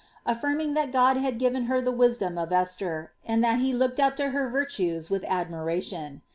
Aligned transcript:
alYirmiug 0.27 0.73
that 0.73 0.91
God 0.91 1.17
had 1.17 1.37
given 1.37 1.65
her 1.65 1.79
the 1.79 1.91
wisdom 1.91 2.35
of 2.35 2.51
Esther, 2.51 3.11
and 3.23 3.43
thai 3.43 3.57
he 3.57 3.71
looked 3.71 3.99
up 3.99 4.15
to 4.15 4.29
her 4.29 4.49
virtues 4.49 5.09
wiih 5.09 5.23
admiration. 5.27 6.23